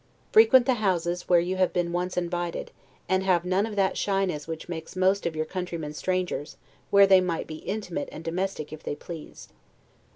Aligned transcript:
Frequent 0.31 0.65
the 0.65 0.73
houses 0.81 1.29
where 1.29 1.39
you 1.39 1.57
have 1.57 1.71
been 1.73 1.91
once 1.93 2.17
invited, 2.17 2.71
and 3.07 3.21
have 3.21 3.45
none 3.45 3.67
of 3.67 3.75
that 3.75 3.97
shyness 3.99 4.47
which 4.47 4.67
makes 4.67 4.95
most 4.95 5.27
of 5.27 5.35
your 5.35 5.45
countrymen 5.45 5.93
strangers, 5.93 6.57
where 6.89 7.05
they 7.05 7.21
might 7.21 7.45
be 7.45 7.57
intimate 7.57 8.09
and 8.11 8.23
domestic 8.23 8.73
if 8.73 8.81
they 8.81 8.95
pleased. 8.95 9.51